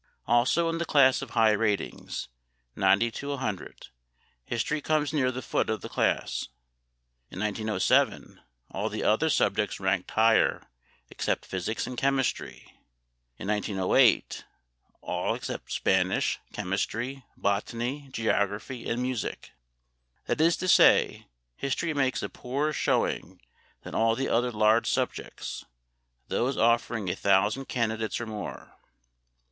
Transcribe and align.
Also 0.25 0.67
in 0.67 0.79
the 0.79 0.83
class 0.85 1.21
of 1.21 1.29
high 1.29 1.51
ratings, 1.51 2.27
90 2.75 3.11
100, 3.23 3.89
history 4.43 4.81
comes 4.81 5.13
near 5.13 5.31
the 5.31 5.43
foot 5.43 5.69
of 5.69 5.81
the 5.81 5.89
class; 5.89 6.47
in 7.29 7.39
1907, 7.39 8.41
all 8.71 8.89
the 8.89 9.03
other 9.03 9.29
subjects 9.29 9.79
ranked 9.79 10.09
higher 10.09 10.63
except 11.11 11.45
physics 11.45 11.85
and 11.85 11.99
chemistry; 11.99 12.79
in 13.37 13.47
1908, 13.47 14.43
all 15.01 15.35
except 15.35 15.71
Spanish, 15.71 16.39
chemistry, 16.51 17.23
botany, 17.37 18.09
geography 18.11 18.89
and 18.89 19.03
music. 19.03 19.51
That 20.25 20.41
is 20.41 20.57
to 20.57 20.67
say, 20.67 21.27
history 21.55 21.93
makes 21.93 22.23
a 22.23 22.29
poorer 22.29 22.73
showing 22.73 23.39
than 23.83 23.93
all 23.93 24.15
the 24.15 24.29
other 24.29 24.51
large 24.51 24.89
subjects, 24.89 25.63
those 26.27 26.57
offering 26.57 27.07
a 27.07 27.15
thousand 27.15 27.65
candidates 27.65 28.19
or 28.19 28.25
more. 28.25 28.75